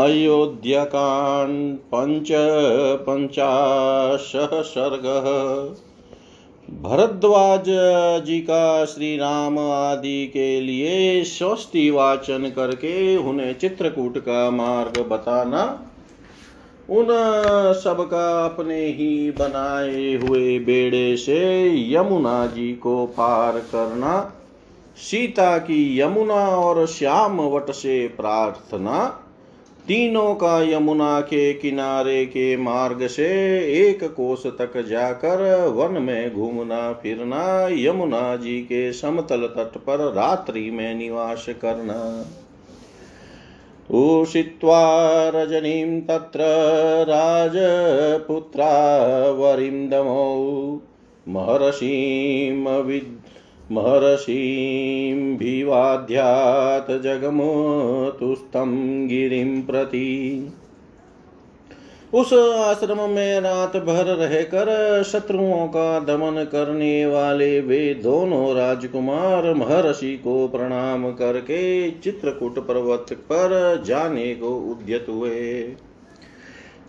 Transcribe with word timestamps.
अयोध्याकाण्ड 0.00 1.76
पञ्च 1.94 2.28
पञ्चाशः 3.02 4.60
सर्गः। 4.62 5.28
भरद्वाज 6.82 7.64
जी 8.26 8.38
का 8.40 8.84
श्री 8.84 9.16
राम 9.16 9.58
आदि 9.58 10.26
के 10.26 10.60
लिए 10.60 11.22
स्वस्ति 11.24 11.88
वाचन 11.90 12.52
करके 12.56 13.16
उन्हें 13.16 13.54
चित्रकूट 13.54 14.18
का 14.18 14.50
मार्ग 14.50 14.98
बताना, 15.06 15.64
उन 16.90 17.06
सब 17.74 18.06
का 18.10 18.44
अपने 18.44 18.84
ही 18.86 19.30
बनाए 19.30 20.14
हुए 20.14 20.58
बेड़े 20.58 21.16
से 21.16 21.40
यमुना 21.94 22.46
जी 22.46 22.72
को 22.74 23.06
पार 23.06 23.58
करना, 23.72 24.18
सीता 24.96 25.58
की 25.58 26.00
यमुना 26.00 26.46
और 26.48 26.86
श्याम 26.86 27.40
वट 27.40 27.70
से 27.70 28.06
प्रार्थना 28.08 29.22
तीनों 29.88 30.34
का 30.34 30.62
यमुना 30.62 31.20
के 31.20 31.52
किनारे 31.54 32.26
के 32.26 32.56
मार्ग 32.56 33.06
से 33.06 33.26
एक 33.88 34.04
कोस 34.04 34.46
तक 34.46 34.86
जाकर 34.88 35.66
वन 35.66 36.02
में 36.02 36.34
घूमना 36.34 36.92
फिरना, 36.92 37.68
यमुना 37.70 38.36
जी 38.36 38.60
के 38.60 38.92
समतल 38.92 39.46
तट 39.46 39.78
पर 39.78 40.12
रात्रि 40.12 40.70
में 40.70 40.94
निवास 40.94 41.46
करना। 41.48 42.26
उषित्वा 43.98 44.82
रजनीं 45.28 46.00
तत्र 46.00 46.38
राजपुत्रा 47.08 48.70
वरिन्दमौ 49.30 50.32
महर्षिं 53.72 55.16
महर्षिभिवाद्यात् 55.16 57.02
जगमोतुस्तं 57.02 58.68
गिरिं 59.08 59.62
प्रति। 59.62 60.48
उस 62.14 62.32
आश्रम 62.32 63.10
में 63.10 63.40
रात 63.40 63.76
भर 63.76 64.04
रहकर 64.04 65.02
शत्रुओं 65.02 65.68
का 65.68 66.00
दमन 66.00 66.44
करने 66.44 67.06
वाले 67.06 67.60
वे 67.60 67.94
दोनों 67.94 68.56
राजकुमार 68.56 69.54
महर्षि 69.54 70.16
को 70.16 70.48
प्रणाम 70.48 71.12
करके 71.12 71.90
चित्रकूट 71.90 72.58
पर्वत 72.58 73.06
पर 73.12 73.82
जाने 73.86 74.34
को 74.34 74.56
उद्यत 74.56 75.06
हुए। 75.08 75.62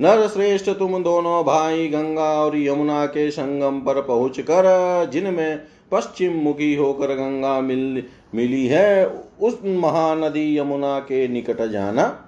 नरश्रेष्ठ 0.00 0.70
तुम 0.70 1.02
दोनों 1.02 1.44
भाई 1.44 1.88
गंगा 1.88 2.32
और 2.44 2.58
यमुना 2.58 3.06
के 3.06 3.30
संगम 3.30 3.80
पर 3.80 4.02
पहुंचकर 4.02 4.64
जिनमें 5.12 5.60
पश्चिम 5.92 6.32
मुखी 6.32 6.74
होकर 6.74 7.06
गंगा 7.06 7.60
मिल, 7.60 8.02
मिली 8.34 8.66
है, 8.66 9.12
उस 9.40 9.58
महानदी 9.64 10.58
यमुना 10.58 10.98
के 10.98 11.28
निकट 11.28 11.70
जाना। 11.70 12.26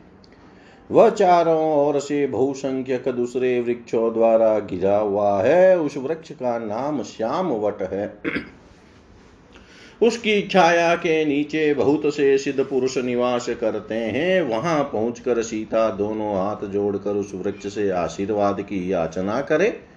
वह 0.91 1.09
चारों 1.09 1.87
ओर 1.87 1.99
से 1.99 2.27
बहुसंख्यक 2.27 3.09
दूसरे 3.09 3.61
वृक्षों 3.61 4.13
द्वारा 4.13 4.59
घिरा 4.59 4.97
हुआ 4.97 5.43
है। 5.43 5.79
उस 5.79 5.97
वृक्ष 5.97 6.31
का 6.31 6.59
नाम 6.59 7.03
श्याम 7.03 7.47
वट 7.47 7.81
है। 7.81 8.17
उसकी 10.03 10.47
छाया 10.47 10.95
के 10.95 11.25
नीचे 11.25 11.73
बहुत 11.73 12.01
से 12.05 12.37
सिद्ध 12.37 12.63
पुरुष 12.63 12.97
निवास 12.97 13.49
करते 13.49 13.95
हैं। 13.95 14.41
वहाँ 14.41 14.83
पहुंचकर 14.83 15.41
सीता 15.41 15.89
दोनों 15.89 16.35
हाथ 16.35 16.65
जोड़कर 16.65 17.11
उस 17.11 17.31
वृक्ष 17.35 17.75
से 17.75 17.89
आशीर्वाद 17.89 18.61
की 18.61 18.93
याचना 18.93 19.41
करे। 19.41 19.92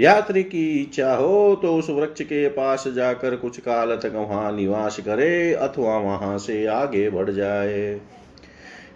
यात्री 0.00 0.42
की 0.42 0.80
इच्छा 0.80 1.14
हो 1.14 1.58
तो 1.62 1.76
उस 1.76 1.90
वृक्ष 1.90 2.22
के 2.22 2.48
पास 2.48 2.88
जाकर 2.88 3.36
कुछ 3.36 3.60
काल 3.60 3.96
तक 3.96 4.12
वहाँ 4.14 4.52
निवास 4.52 5.00
करे 5.00 5.54
अथवा 5.54 5.98
वहाँ 5.98 6.38
से 6.38 6.66
आगे 6.66 7.10
बढ़ 7.10 7.30
जाए। 7.30 8.00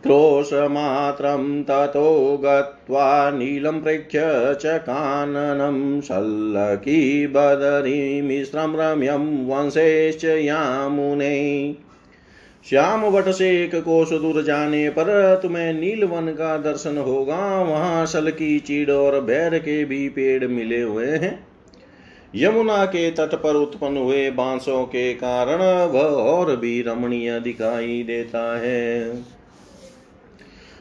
क्रोशमात्रं 0.02 1.62
ततो 1.62 2.36
गत्वा 2.36 3.30
नीलं 3.30 3.80
प्रेक्ष्य 3.80 4.58
च 4.60 4.78
काननं 4.78 6.00
शल्लकीबदरीमिश्रं 6.00 8.76
रम्यं 8.76 9.46
वंशेश्च 9.46 10.24
यामुने। 10.24 11.76
श्याम 12.70 13.04
वट 13.04 13.28
से 13.28 13.48
एक 13.64 13.74
कोष 13.74 14.12
दूर 14.12 14.42
जाने 14.42 14.88
पर 14.88 15.38
तुम्हें 15.42 15.72
नीलवन 15.72 16.28
का 16.28 16.56
दर्शन 16.56 16.98
होगा। 16.98 17.62
वहाँ 17.62 18.06
सल 18.06 18.30
की 18.30 18.58
चीड़ 18.58 18.90
और 18.90 19.20
बैर 19.20 19.58
के 19.58 19.84
भी 19.84 20.08
पेड़ 20.08 20.46
मिले 20.46 20.80
हुए 20.82 21.06
हैं। 21.06 21.46
यमुना 22.34 22.84
के 22.84 23.10
तट 23.10 23.34
पर 23.34 23.54
उत्पन्न 23.54 23.96
हुए 23.96 24.30
बांसों 24.30 24.84
के 24.84 25.12
कारण 25.14 25.62
वह 25.90 26.16
और 26.22 26.56
भी 26.56 26.80
रमणीय 26.82 27.40
दिखाई 27.40 28.02
देता 28.02 28.58
है। 28.58 29.14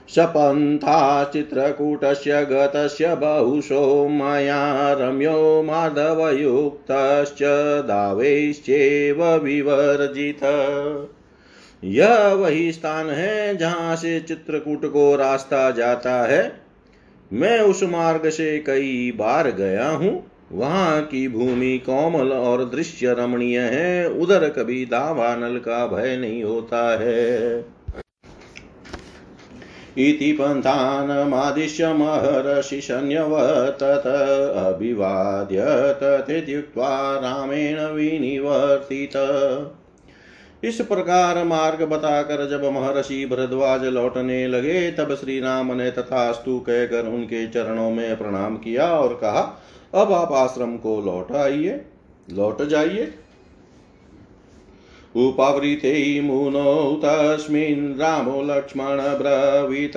सपन्था 0.09 1.24
चित्रकूटस्य 1.24 2.45
गतस्य 2.45 3.15
बहुशो 3.15 4.07
मया 4.07 4.94
रम्यो 4.94 5.63
माधवयुक्तश्च 5.63 7.44
दावैश्चैव 7.88 9.24
विवर्जित। 9.36 10.44
यह 11.83 12.27
वही 12.27 12.71
स्थान 12.71 13.09
है 13.09 13.57
जहाँ 13.57 13.95
से 13.95 14.19
चित्रकूट 14.19 14.85
को 14.85 15.15
रास्ता 15.15 15.71
जाता 15.71 16.21
है। 16.24 16.62
मैं 17.33 17.59
उस 17.59 17.83
मार्ग 17.83 18.30
से 18.30 18.59
कई 18.59 19.12
बार 19.12 19.51
गया 19.51 19.89
हूँ, 19.89 20.24
वहाँ 20.51 21.01
की 21.01 21.27
भूमि 21.27 21.77
कोमल 21.77 22.31
और 22.31 22.63
दृश्य 22.65 23.13
रमणीय 23.13 23.59
है, 23.59 24.09
उधर 24.09 24.50
कभी 24.50 24.85
दावानल 24.85 25.57
का 25.57 25.88
भय 25.88 26.18
नहीं 26.18 26.44
होता 26.44 27.00
है। 27.01 27.59
इति 29.97 30.31
पन्थानमादिश्य 30.31 31.94
महर्षि 31.94 32.81
तत 33.79 34.03
अभिवाद्य 34.57 35.65
तथेत्युक्त्वा 36.03 36.89
रामेण 37.15 37.79
विनिवर्तित। 37.79 39.12
इस 40.63 40.81
प्रकार 40.81 41.44
मार्ग 41.44 41.83
बताकर 41.83 42.50
जब 42.50 42.63
महर्षि 42.65 43.25
भरद्वाज 43.25 43.83
लौटने 43.83 44.48
लगे, 44.48 44.92
तब 44.92 45.15
श्री 45.15 45.39
राम 45.39 45.74
ने 45.74 45.92
तथास्तु 45.92 46.60
कहकर 46.60 47.07
उनके 47.07 47.48
चरणों 47.48 47.92
में 47.92 48.18
प्रणाम 48.18 48.57
किया 48.57 48.88
और 48.94 49.13
कहा, 49.13 49.42
अब 49.94 50.13
आप 50.13 50.31
आश्रम 50.31 50.77
को 50.77 51.01
लौट 51.01 51.31
आइए, 51.31 51.81
लौट 52.33 52.62
जाइए। 52.62 53.13
उपावृते 55.15 56.21
मुनौ 56.21 57.01
तस्मिन् 57.06 58.00
रामो 58.00 58.42
लक्ष्मण 58.44 58.98
ब्रवीत 58.98 59.94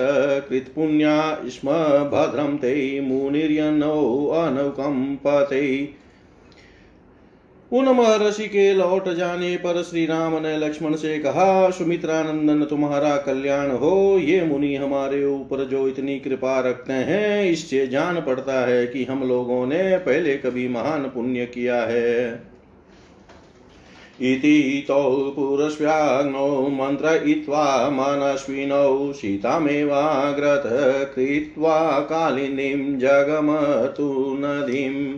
कृत्पुण्या 0.49 1.39
स्म 1.45 1.69
भद्रं 2.09 2.57
ते 2.57 3.01
मुनिर्यनौ 3.01 4.25
अनुकम्पते। 4.25 5.63
उन 7.71 7.89
महर्षि 7.89 8.47
के 8.47 8.73
लौट 8.73 9.09
जाने 9.09 9.55
पर 9.57 9.81
श्री 9.83 10.05
राम 10.05 10.35
ने 10.41 10.57
लक्ष्मण 10.57 10.95
से 10.95 11.17
कहा 11.19 11.69
सुमित्रानंदन 11.69 12.63
तुम्हारा 12.63 13.17
कल्याण 13.17 13.71
हो। 13.71 14.19
ये 14.19 14.43
मुनि 14.43 14.75
हमारे 14.75 15.25
ऊपर 15.25 15.63
जो 15.65 15.87
इतनी 15.87 16.19
कृपा 16.19 16.59
रखते 16.59 16.93
हैं, 16.93 17.45
इससे 17.45 17.87
जान 17.87 18.21
पड़ता 18.21 18.65
है 18.67 18.87
कि 18.87 19.03
हम 19.03 19.27
लोगों 19.27 19.67
ने 19.67 19.97
पहले 19.97 20.37
कभी 20.37 20.67
महान 20.67 21.03
पुण्य 21.03 21.45
किया 21.45 21.81
है। 21.81 22.43
इति 24.21 24.85
तौ 24.87 25.33
पुरस्व्याग्नौ 25.35 26.69
मन्त्रयित्वा 26.69 27.89
मनस्विनौ 27.89 29.13
सीतामेवाग्रत 29.13 30.63
कृत्वा 31.15 31.99
कालिनीं 31.99 32.97
जगमतु 32.97 34.37
नदीम्। 34.39 35.17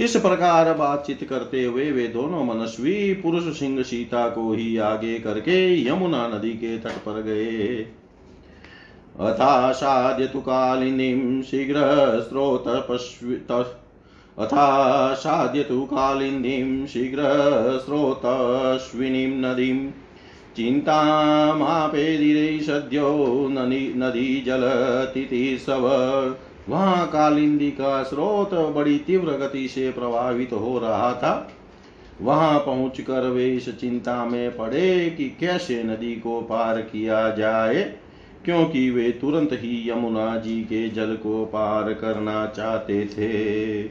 इस 0.00 0.16
प्रकार 0.16 0.74
बातचीत 0.74 1.24
करते 1.24 1.64
हुए 1.64 1.90
वे 1.90 2.08
दोनों 2.08 2.44
मनस्वी 2.44 3.14
पुरुष 3.14 3.58
सिंह 3.58 3.82
सीता 3.82 4.28
को 4.28 4.52
ही 4.52 4.76
आगे 4.76 5.18
करके 5.18 5.88
यमुना 5.88 6.28
नदी 6.28 6.50
के 6.50 6.78
तट 6.78 6.90
पर 6.90 7.22
गए। 7.22 7.86
अथा 9.20 9.72
साध्य 9.72 10.26
तु 10.26 10.40
कालिनीं 10.40 11.42
अथा 14.38 15.14
साध्य 15.14 15.62
तु 15.62 15.84
कालिन्दीं 15.84 16.86
शीघ्र 16.86 17.22
स्रोतस्विनीं 17.84 19.28
नदीं। 19.28 19.90
चिन्तामापेदिरे 20.56 22.60
सद्यो 22.60 23.48
नदी 23.50 24.42
जलतिथिसव 24.46 25.88
वहाँ 26.68 27.06
कालिंदी 27.06 27.70
का 27.70 28.02
स्रोत 28.02 28.54
बड़ी 28.54 28.98
तीव्र 28.98 29.32
गति 29.32 29.68
से 29.68 29.90
प्रभावित 29.90 30.52
हो 30.52 30.78
रहा 30.78 31.12
था। 31.12 31.52
वहाँ 32.22 32.58
पहुंचकर 32.58 33.28
वे 33.28 33.48
इस 33.48 33.80
चिंता 33.80 34.24
में 34.24 34.56
पड़े 34.56 35.10
कि 35.10 35.36
कैसे 35.40 35.82
नदी 35.82 36.16
को 36.16 36.40
पार 36.40 36.80
किया 36.80 37.30
जाए, 37.30 37.94
क्योंकि 38.44 38.90
वे 38.90 39.10
तुरंत 39.10 39.52
ही 39.52 39.90
यमुना 39.90 40.36
जी 40.36 40.62
के 40.62 40.88
जल 40.88 41.16
को 41.16 41.44
पार 41.44 41.92
करना 41.92 42.46
चाहते 42.46 43.06
थे। 43.06 43.82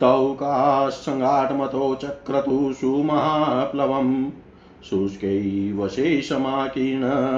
तौ 0.00 0.32
का 0.32 0.88
संघाटमतो 0.88 1.94
चक्रतु 1.94 2.72
सुमहाप्लवम् 2.72 4.30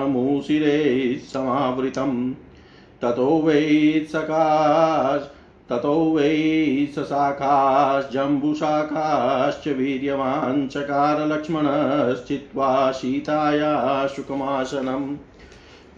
मूसिरे 0.09 1.15
समावृतम्। 1.19 2.35
ततो 3.03 3.39
वै 3.39 4.07
सकाश, 4.09 5.21
ततो 5.69 6.13
वै 6.13 6.87
सशाखाश्जम्बुशाखाश्च 6.97 9.69
वीर्यवान् 9.69 10.69
चकार 10.69 11.27
लक्ष्मणश्चित्वा 11.27 12.93
सीताया 12.93 14.07
सुखमासनम् 14.07 15.17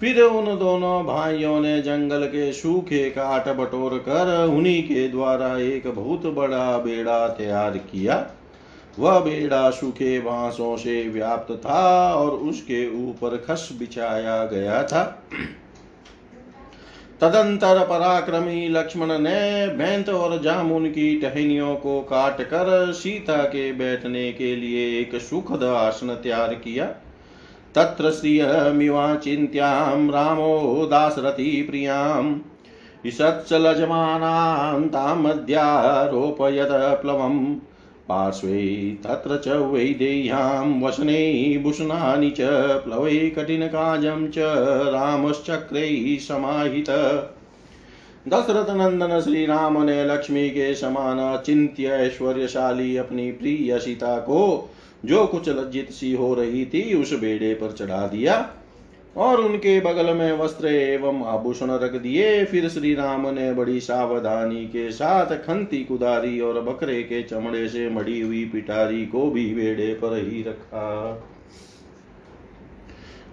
फिर 0.00 0.22
उन 0.22 0.58
दोनों 0.58 1.04
भाइयों 1.04 1.60
ने 1.60 1.82
जंगल 1.82 2.26
के 2.26 2.52
सूखे 2.52 3.10
काट 3.10 3.48
बटोर 3.48 3.98
कर 3.98 4.46
उन्हीं 4.46 4.82
के 4.82 5.08
द्वारा 5.08 5.58
एक 5.58 5.86
बहुत 5.86 6.26
बड़ा 6.26 6.78
बेड़ा 6.78 7.28
तैयार 7.28 7.70
किया। 7.70 8.26
वह 8.98 9.20
बेड़ा 9.20 9.70
सूखे 9.70 10.20
बांसों 10.20 10.76
से 10.76 11.08
व्याप्त 11.08 11.52
था 11.52 12.14
और 12.14 12.30
उसके 12.30 13.08
ऊपर 13.08 13.44
खस 13.48 13.68
बिछाया 13.78 14.44
गया 14.44 14.82
था। 14.82 15.24
तदंतर 17.24 17.84
पराक्रमी 17.84 18.68
लक्ष्मण 18.68 19.18
ने 19.18 19.66
बैंत 19.66 20.08
और 20.08 20.42
जामुन 20.42 20.86
की 20.86 21.20
टहनियों 21.20 21.76
को 21.76 22.00
काट 22.00 22.42
कर 22.42 22.92
सीता 22.92 23.36
के 23.36 23.72
बैठने 23.72 24.32
के 24.32 24.56
लिए 24.56 25.00
एक 25.00 25.20
सुखद 25.20 25.64
आसन 25.64 26.08
तैयार 26.08 26.54
किया। 26.54 26.88
तत्र 27.74 28.10
श्रियमिवाचिन्त्यां 28.10 30.10
रामो 30.10 30.86
दासरथी 30.86 31.62
प्रियाम् 31.62 32.40
ईषत्सलजमानां 33.06 34.88
तामध्यारोपयत 34.88 37.02
प्लवम्। 37.02 37.56
पार्श्वे 38.08 38.62
तत्र 39.04 39.40
च 39.44 39.48
वैदेह्यां 39.48 40.82
वसने 40.82 41.60
भूषणानि 41.62 42.30
च, 42.30 42.36
प्लवै 42.84 43.30
कठिनकाजं 43.30 44.28
च, 44.28 44.34
रामश्चक्रै 44.92 46.18
समाहित। 46.20 46.90
दशरथ 48.28 48.70
नंदन 48.70 49.20
श्री 49.20 49.46
राम 49.46 49.82
ने 49.82 50.04
लक्ष्मी 50.04 50.50
के 50.50 50.74
समान 50.74 51.42
चिंत्य 51.46 51.86
ऐश्वर्यशाली 51.86 52.96
अपनी 52.96 53.32
प्रिय 53.32 53.78
सीता 53.78 54.18
को 54.18 54.70
जो 55.04 55.26
कुछ 55.26 55.48
लज्जित 55.48 55.90
सी 55.90 56.12
हो 56.12 56.34
रही 56.34 56.64
थी, 56.64 56.94
उस 56.94 57.12
बेड़े 57.20 57.54
पर 57.54 57.72
चढ़ा 57.72 58.06
दिया। 58.06 58.50
और 59.16 59.40
उनके 59.40 59.80
बगल 59.80 60.14
में 60.14 60.32
वस्त्र 60.32 60.66
एवं 60.66 61.24
आभूषण 61.24 61.70
रख 61.70 61.92
दिए। 61.92 62.44
फिर 62.44 62.68
श्री 62.68 62.94
राम 62.94 63.28
ने 63.28 63.52
बड़ी 63.52 63.80
सावधानी 63.80 64.64
के 64.66 64.90
साथ 64.92 65.26
खंती 65.26 65.84
कुदारी 65.84 66.40
और 66.40 66.60
बकरे 66.60 67.02
के 67.02 67.22
चमड़े 67.22 67.68
से 67.68 67.88
मड़ी 67.90 68.20
हुई 68.20 68.44
पिटारी 68.44 69.06
को 69.06 69.30
भी 69.30 69.54
बेड़े 69.54 69.94
पर 69.94 70.16
ही 70.16 70.42
रखा। 70.42 70.84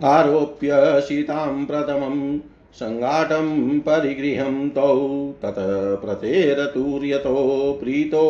आरोप्य 0.03 0.69
सीतां 1.01 1.65
प्रथमं 1.65 2.39
सङ्गाटं 2.73 3.79
परिगृहं 3.79 4.69
तौ, 4.69 4.95
तत 5.41 5.55
प्रतेरतुर्यतो 6.05 7.77
प्रीतो 7.81 8.23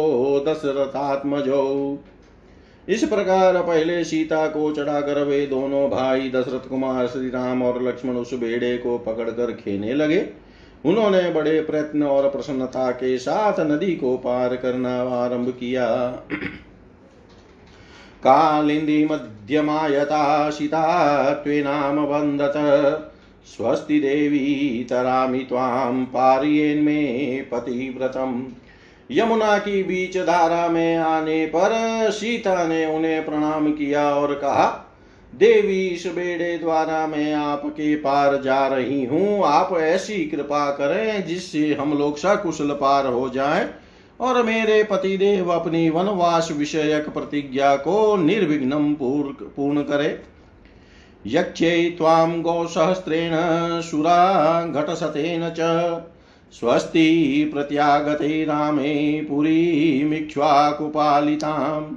दशरथात्मजौ। 0.48 1.98
इस 2.90 3.04
प्रकार 3.04 3.62
पहले 3.62 4.04
सीता 4.04 4.48
को 4.48 4.72
चढ़ाकर 4.72 5.24
वे 5.24 5.46
दोनों 5.48 5.90
भाई 5.90 6.30
दशरथ 6.30 6.70
कुमार 6.70 7.08
श्री 7.08 7.30
राम 7.30 7.64
और 7.64 7.82
लक्ष्मण 7.84 8.14
उस 8.14 8.34
बेड़े 8.34 8.78
को 8.78 8.98
पकड़कर 8.98 9.52
खेने 9.52 9.94
लगे। 9.94 10.30
उन्होंने 10.86 11.30
बड़े 11.32 11.62
प्रयत्न 11.62 12.04
और 12.04 12.30
प्रसन्नता 12.30 12.92
के 12.92 13.18
साथ 13.18 13.60
नदी 13.60 13.96
को 13.96 14.18
पार 14.18 14.56
करना 14.56 15.02
आरंभ 15.04 15.50
किया। 15.50 16.08
कालिंदी 18.24 19.06
मध्यमायता 19.06 20.50
सीता 20.50 21.34
त्वेनाम 21.34 22.00
वंदत 22.00 22.54
स्वस्ति 23.46 24.00
देवी 24.00 24.88
तरामि 24.90 25.40
त्वां 25.40 26.06
पारियेन्मे 26.06 27.02
पतिव्रतम्। 27.52 28.44
यमुना 29.12 29.58
की 29.58 29.84
बीच 29.84 30.18
धारा 30.18 30.68
में 30.68 30.98
आने 30.98 31.46
पर 31.46 31.72
सीता 32.12 32.64
ने 32.68 32.86
उन्हें 32.86 33.26
प्रणाम 33.26 33.72
किया 33.72 34.04
और 34.16 34.34
कहा, 34.34 34.68
देवी, 35.34 35.88
इस 35.88 36.06
बेड़े 36.08 36.58
द्वारा 36.58 37.06
मैं 37.08 37.34
आपके 37.34 37.96
पार 37.96 38.42
जा 38.42 38.68
रही 38.68 39.04
हूँ। 39.06 39.44
आप 39.44 39.74
ऐसी 39.74 40.26
कृपा 40.26 40.70
करें 40.72 41.26
जिससे 41.26 41.74
हम 41.74 41.98
लोग 41.98 42.18
सकुशल 42.18 42.70
पार 42.72 43.06
हो 43.06 43.30
जाएँ 43.30 43.68
और 44.20 44.42
मेरे 44.44 44.84
पतिदेव 44.84 45.50
अपनी 45.50 45.90
वनवास 45.90 46.52
विषयक 46.52 47.10
प्रतिज्ञा 47.10 47.76
को 47.76 48.16
निर्विघ्न 48.16 48.96
पूर्ण 49.56 49.82
करे। 49.82 50.20
यक्षे 51.26 51.96
त्वां 51.98 52.42
गोसहस्रेण 52.42 53.32
सुरा 53.82 54.62
घटशतेन 54.66 55.50
च 55.50 55.60
स्वस्ति 56.54 57.50
प्रत्यागते 57.54 58.46
रामे 58.46 59.22
पुरीमिक्ष्वाकुपालिताम् 59.30 61.96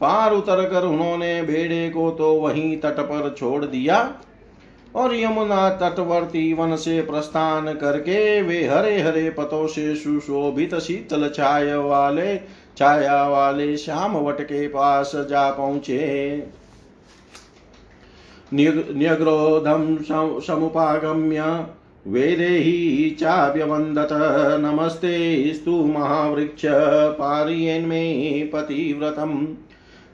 पार 0.00 0.32
उतर 0.32 0.62
कर 0.70 0.84
उन्होंने 0.84 1.42
भेड़े 1.42 1.88
को 1.90 2.10
तो 2.10 2.32
वहीं 2.34 2.76
तट 2.80 3.00
पर 3.00 3.34
छोड़ 3.38 3.64
दिया 3.64 3.98
और 4.96 5.14
यमुना 5.14 5.68
तटवर्ती 5.78 6.52
वन 6.54 6.76
से 6.76 7.00
प्रस्थान 7.02 7.72
करके 7.74 8.42
वे 8.42 8.64
हरे 8.66 9.00
हरे 9.00 9.28
पतों 9.30 9.66
से 9.66 9.94
सुशोभित 9.96 10.74
शीतल 10.78 11.28
छाया 11.28 11.78
वाले 11.80 12.36
छाया 12.78 13.22
वाले 13.28 13.76
श्याम 13.76 14.16
वट 14.18 14.40
के 14.42 14.66
पास 14.68 15.12
जा 15.30 15.50
पहुँचे। 15.50 15.98
न्यग्रोधम 18.54 19.96
समुपागम्य 20.40 21.42
वेदेहि 22.08 23.16
चाभ्यवन्दत 23.20 24.08
नमस्ते, 24.60 25.52
स्तु 25.54 25.72
महावृक्ष, 25.84 26.62
पारियन्मे 27.18 28.42
पतिव्रतम। 28.44 29.56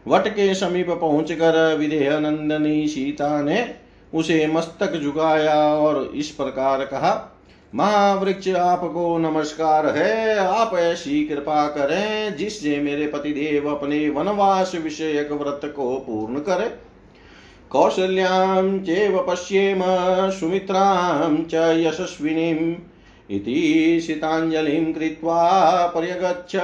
वट 0.06 0.28
के 0.28 0.54
समीप 0.54 0.90
पहुंचकर 0.90 1.76
विदेह 1.76 2.18
नंदनी 2.18 2.88
सीता 2.88 3.42
ने 3.42 3.74
उसे 4.14 4.46
मस्तक 4.46 5.00
झुकाया 5.02 5.74
और 5.74 6.12
इस 6.14 6.30
प्रकार 6.30 6.84
कहा, 6.84 7.40
महावृक्ष, 7.74 8.48
आपको 8.48 9.18
नमस्कार 9.18 9.86
है। 9.86 10.38
आप 10.38 10.74
ऐसी 10.74 11.24
कृपा 11.24 11.66
करें 11.66 12.36
जिससे 12.36 12.80
मेरे 12.80 13.06
पतिदेव 13.06 13.70
अपने 13.70 14.08
वनवास 14.08 14.74
विषयक 14.74 15.32
व्रत 15.32 15.72
को 15.76 15.96
पूर्ण 15.96 16.38
करे। 16.38 16.83
कौशल्यां 17.70 18.78
चेव 18.78 19.26
पश्येम 19.28 19.82
सुमित्रां 20.30 21.36
च 21.44 21.54
यशस्विनीम् 21.54 22.74
इति 23.30 24.00
शीताञ्जलिं 24.06 24.92
कृत्वा 24.92 25.86
पर्यगच्छ 25.86 26.56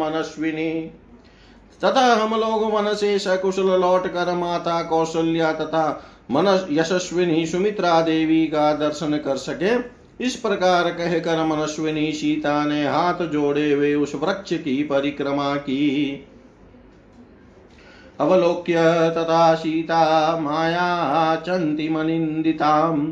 मनस्विनी। 0.00 0.90
तथा 1.84 2.14
हम 2.14 2.34
लोग 2.40 2.72
वन 2.72 2.94
से 2.94 3.18
सकुशल 3.18 3.80
लौट 3.80 4.06
कर 4.06 4.34
माता 4.34 4.82
कौशल्या 4.82 5.52
तथा 5.52 5.86
मन 6.30 6.68
यशस्विनी 6.70 7.46
सुमित्रा 7.46 8.00
देवी 8.00 8.46
का 8.46 8.72
दर्शन 8.72 9.16
कर 9.16 9.36
सके। 9.36 10.02
इस 10.24 10.36
प्रकार 10.36 10.90
कहकर 10.90 11.44
मनस्विनी 11.44 12.12
सीता 12.12 12.64
ने 12.64 12.86
हाथ 12.86 13.26
जोड़े 13.28 13.72
हुए 13.72 13.94
उस 13.94 14.14
वृक्ष 14.14 14.52
की 14.52 14.82
परिक्रमा 14.82 15.56
की। 15.56 16.24
अवलोक्य 18.22 18.74
तथा 19.16 19.54
सीता 19.54 20.00
माया 20.40 20.88
चन्तिमनिन्दिताम् 21.36 23.06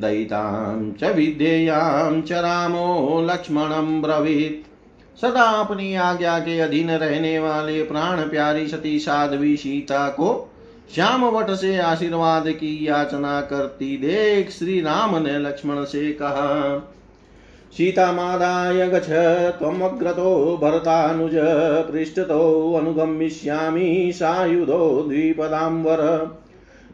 दयितां 0.00 0.92
च 0.92 1.14
विधेयां 1.16 2.20
च 2.22 2.32
रामो 2.44 3.20
लक्ष्मणं 3.24 4.00
ब्रवीत्। 4.02 4.70
सदा 5.20 5.42
अपनी 5.42 5.94
आज्ञा 5.94 6.38
के 6.38 6.58
अधीन 6.60 6.90
रहने 6.90 7.38
वाले 7.38 7.82
प्राण 7.82 8.20
प्यारी 8.28 8.66
सती 8.68 8.98
साध्वी 8.98 9.56
सीता 9.56 10.08
को 10.08 10.30
श्याम 10.94 11.24
वट 11.24 11.50
से 11.50 11.76
आशीर्वाद 11.78 12.48
की 12.48 12.88
याचना 12.88 13.40
करती 13.40 13.96
देख 13.96 14.50
श्री 14.50 14.80
राम 14.80 15.16
ने 15.16 15.38
लक्ष्मण 15.38 15.84
से 15.84 16.12
कहा 16.12 16.50
सीता 17.74 18.12
मादाय 18.12 18.86
गच्छ, 18.88 19.08
त्वमग्रतो 19.58 20.56
भरतानुज, 20.62 21.32
पृष्ठतो 21.90 22.74
अनुगमिष्यामि 22.74 24.12
सायुधो 24.14 25.02
द्विपदाम्बर। 25.02 26.02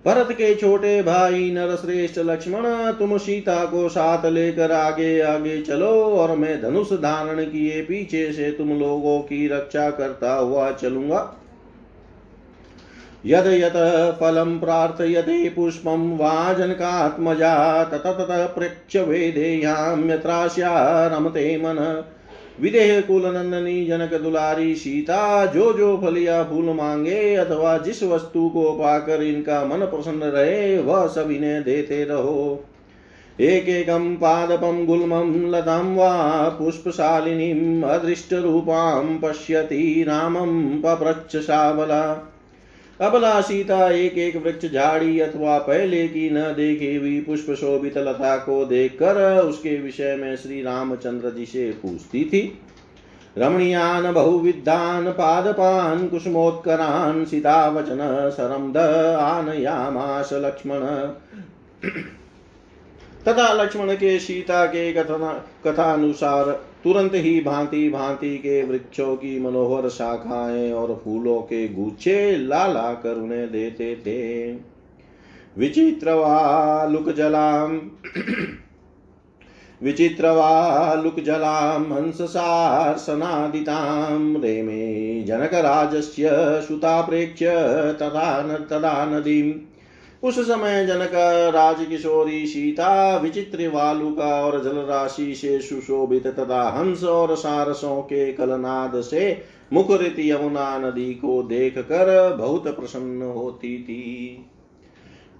भरत 0.04 0.28
के 0.32 0.54
छोटे 0.54 1.02
भाई 1.02 1.50
नरश्रेष्ठ 1.50 2.18
लक्ष्मण, 2.18 2.62
तुम 2.92 3.16
सीता 3.18 3.64
को 3.64 3.88
साथ 3.88 4.24
लेकर 4.26 4.72
आगे 4.72 5.20
आगे 5.20 5.60
चलो 5.62 5.90
और 6.16 6.36
मैं 6.36 6.60
धनुष 6.62 6.92
धारण 6.92 7.44
किए 7.44 7.80
पीछे 7.82 8.32
से 8.32 8.50
तुम 8.50 8.68
लोगों 8.70 9.18
की 9.20 9.46
रक्षा 9.48 9.90
करता 9.90 10.34
हुआ 10.34 10.70
चलूँगा। 10.72 11.18
यद 13.26 13.46
यत 13.46 13.72
फलं 14.20 14.58
प्रार्थयते 14.58 15.48
पुष्पं 15.48 16.16
वा 16.16 16.52
जनकात्मजा 16.52 17.84
तत 17.84 17.96
तत 17.96 18.54
प्रेक्ष्य 18.58 19.02
वेदेयां 19.02 20.10
यत्रास्या 20.10 21.06
रमते 21.06 21.56
मन। 21.56 22.04
विदेह 22.60 23.00
कुल 23.00 23.22
नंदनी, 23.26 23.86
जनक 23.86 24.22
दुलारी, 24.22 24.74
सीता, 24.74 25.46
जो 25.46 25.72
जो 25.72 25.96
फल 25.96 26.18
या 26.18 26.44
फूल 26.44 26.64
मांगे, 26.64 27.34
अथवा 27.34 27.78
जिस 27.78 28.02
वस्तु 28.02 28.48
को 28.48 28.72
पाकर 28.72 29.22
इनका 29.22 29.64
मन 29.64 29.76
प्रसन्न 29.76 30.22
रहे, 30.22 30.78
वह 30.78 31.06
सब 31.06 31.30
इन्हें 31.30 31.62
देते 31.62 32.04
रहो। 32.04 32.64
एकैकं 33.40 34.16
पादपं 34.16 34.86
गुल्मं 34.86 35.50
लतां 35.50 35.96
वा 35.96 36.48
पुष्पशालिनीम् 36.48 37.82
अदृष्टरूपां 37.82 39.18
पश्यति 39.18 40.04
रामं 40.08 40.82
पप्रच्छ 40.82 41.36
शाबला। 41.36 42.32
अबला 43.00 43.40
सीता 43.40 43.90
एक 43.90 44.18
एक 44.18 44.36
वृक्ष 44.36 44.66
झाड़ी 44.72 45.20
अथवा 45.20 45.58
पहले 45.58 46.08
की 46.08 46.30
न 46.30 46.40
देखी 46.40 46.96
हुई 46.96 47.20
पुष्प 47.20 47.50
शोभित 47.50 47.98
लता 47.98 48.36
को 48.36 48.64
देखकर 48.64 49.44
उसके 49.44 49.80
विषय 49.80 50.16
में 50.16 50.36
श्री 50.36 50.62
रामचंद्र 50.62 51.30
जी 51.30 51.46
से 51.46 51.70
पूछती 51.70 52.24
थी। 52.24 52.58
रमणीयान 53.38 54.12
बहुविद्धान 54.12 55.10
पादपान, 55.10 56.08
कुसुमोत्करान 56.08 57.24
सीता 57.24 57.68
वचन 57.68 57.98
सरम 58.36 58.72
द 58.72 58.76
आनयामास, 59.20 60.30
लक्ष्मण। 60.32 60.80
तथा 63.28 63.52
लक्ष्मण 63.52 63.94
के 63.94 64.18
सीता 64.18 64.66
के 64.66 64.92
कथना 64.92 65.44
कथानुसार 65.66 66.69
तुरंत 66.84 67.12
ही 67.14 67.40
भांति 67.40 67.88
भांति 67.88 68.38
के 68.38 68.62
वृक्षों 68.62 69.16
की 69.16 69.40
मनोहर 69.40 69.88
शाखाएँ 69.88 70.72
और 70.72 71.00
फूलों 71.04 71.40
के 71.40 71.68
गुच्छे 71.68 72.36
ला 72.36 72.66
ला 72.66 72.94
कर 72.94 73.14
उन्हें 73.14 73.52
देते 73.52 73.96
थे। 73.96 74.52
विचित्रवालुक 75.58 77.10
जलाम 77.10 77.80
विचित्रवालुकजलां 79.82 81.84
हंससार्सनादितां 81.84 84.40
रेमे 84.40 85.22
जनकराजस्य 85.22 86.30
सुता 86.68 87.02
प्रेक्ष्य 87.02 87.50
तदा 88.00 88.58
तदा 88.70 89.04
नदीं 89.04 89.52
उस 90.22 90.38
समय 90.38 90.86
जनक 90.86 91.10
राज 91.54 91.86
किशोरी 91.86 92.46
सीता, 92.46 93.16
विचित्र 93.16 93.68
वालुका 93.68 94.44
और 94.44 94.64
जल 94.64 94.70
राशि 94.70 95.34
से 95.34 95.60
सुशोभित 95.60 96.26
तथा 96.26 96.70
हंस 96.70 97.04
और 97.04 97.36
सारसों 97.36 98.02
के 98.02 98.32
कलनाद 98.32 99.00
से 99.00 99.42
मुखरित 99.72 100.16
यमुना 100.18 100.78
नदी 100.78 101.14
को 101.14 101.42
देख 101.42 101.78
कर 101.78 102.36
बहुत 102.36 102.76
प्रसन्न 102.76 103.22
होती 103.22 103.82
थी। 103.82 104.46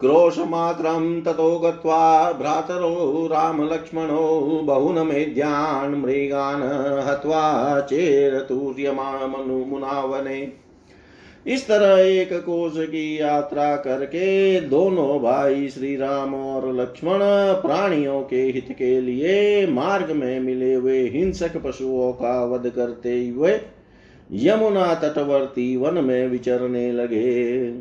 क्रोशमात्रं 0.00 1.22
ततो 1.22 1.58
गत्वा 1.58 2.32
भ्रातरो 2.32 3.26
रामलक्ष्मणो 3.26 4.60
बहुनमेध्यान् 4.64 5.94
मृगान् 5.94 7.08
हत्वा 7.08 7.80
चेरतुर्यमामनुमुनावने 7.80 10.69
इस 11.46 11.66
तरह 11.66 12.02
एक 12.02 12.32
कोष 12.32 12.72
की 12.76 13.20
यात्रा 13.20 13.76
करके 13.76 14.60
दोनों 14.60 15.20
भाई 15.20 15.68
श्री 15.68 15.96
राम 15.96 16.34
और 16.34 16.80
लक्ष्मण 16.80 17.18
प्राणियों 17.62 18.22
के 18.22 18.36
हित 18.36 18.74
के 18.78 19.00
लिए 19.00 19.66
मार्ग 19.66 20.10
में 20.10 20.40
मिले 20.40 20.74
हुए 20.74 21.08
हिंसक 21.08 21.56
पशुओं 21.56 22.12
का 22.12 22.44
वध 22.44 22.68
करते 22.68 23.28
हुए 23.28 23.60
यमुना 24.32 24.94
तटवर्ती 24.94 25.76
वन 25.76 26.04
में 26.04 26.28
विचरने 26.28 26.92
लगे। 26.92 27.74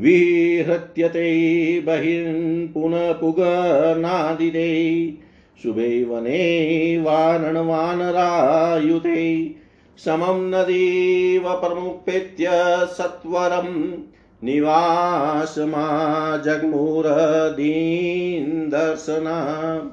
विहृत्यते 0.00 1.80
बहिर्पुनः 1.80 3.12
पुगनादिदे 3.12 5.14
शुभे 5.62 6.04
वने 6.04 6.98
वानरवानरायुते 6.98 9.54
समं 9.98 10.50
नदीव 10.50 11.54
प्रमुपेत्य 11.54 12.50
सत्वरं 12.90 13.92
निवासमा 14.42 16.36
जगमुरदीन 16.36 18.68
दर्शना 18.68 19.90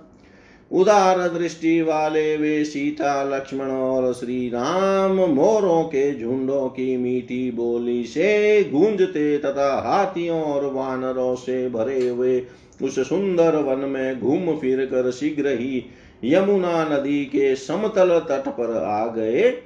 उदार 0.71 1.27
दृष्टि 1.27 1.81
वाले 1.81 2.37
वे 2.37 2.65
सीता, 2.65 3.23
लक्ष्मण 3.23 3.65
और 3.65 4.13
श्री 4.13 4.49
राम 4.49 5.11
मोरों 5.11 5.83
के 5.83 6.19
झुंडों 6.19 6.69
की 6.69 6.97
मीठी 6.97 7.51
बोली 7.51 8.03
से 8.03 8.63
गूंजते 8.63 9.37
तथा 9.37 9.81
हाथियों 9.81 10.43
और 10.43 10.73
वानरों 10.73 11.35
से 11.35 11.69
भरे 11.69 12.09
हुए 12.09 12.43
उस 12.81 13.09
सुंदर 13.09 13.55
वन 13.55 13.89
में 13.89 14.19
घूम 14.19 14.57
फिर 14.57 14.85
कर 14.85 15.11
शीघ्र 15.11 15.47
ही 15.47 15.85
यमुना 16.23 16.83
नदी 16.83 17.25
के 17.25 17.55
समतल 17.55 18.19
तट 18.19 18.47
पर 18.47 18.83
आ 18.83 19.07
गए। 19.07 19.61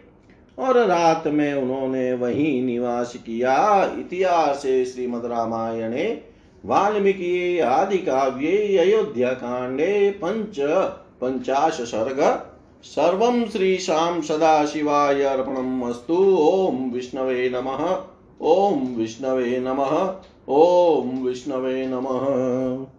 और 0.60 0.78
रात 0.78 1.24
में 1.28 1.54
उन्होंने 1.54 2.14
वहीं 2.14 2.64
निवास 2.64 3.16
किया। 3.16 3.86
इतिहास 4.00 4.62
श्रीमद 4.62 5.26
रामायणे, 5.26 6.22
वाल्मीकि 6.66 7.60
आदि 7.60 7.98
काव्ये, 7.98 8.78
अयोध्या 8.78 9.30
कांडे, 9.30 10.12
पंच 10.12 10.60
पंचाश 11.22 11.74
सर्ग 11.74 12.50
सर्वं 12.84 13.46
श्रीशां 13.46 14.22
सदाशिवाय 14.22 15.22
अर्पणम् 15.22 15.84
अस्तु। 15.84 16.38
ॐ 16.42 16.92
विष्णवे 16.94 17.50
नमः। 17.50 18.04
ॐ 18.42 18.96
विष्णवे 18.96 19.60
नमः। 19.60 20.16
ॐ 20.50 21.24
विष्णवे 21.26 21.88
नमः। 21.88 22.95